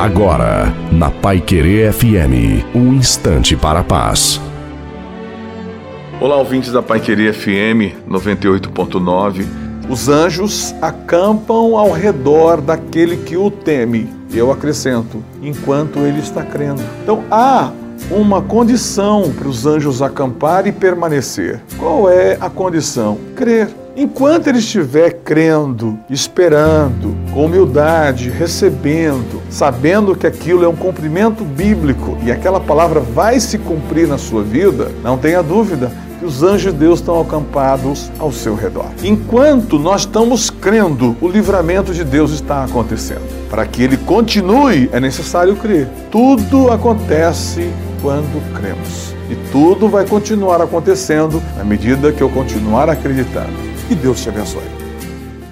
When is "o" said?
13.36-13.50, 41.20-41.26